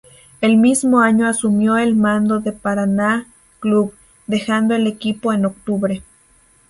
[0.41, 3.27] El mismo año asumió el mando de Paraná
[3.59, 3.93] Club,
[4.25, 6.01] dejando el equipo en octubre.